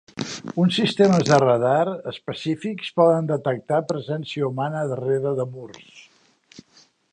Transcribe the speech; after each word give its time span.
Uns 0.61 0.77
sistemes 0.77 1.27
de 1.27 1.37
radar 1.43 1.91
específics 2.13 2.89
poden 3.01 3.29
detectar 3.33 3.83
presència 3.93 4.49
humana 4.51 4.83
darrere 4.95 5.37
de 5.43 5.49
murs. 5.55 6.05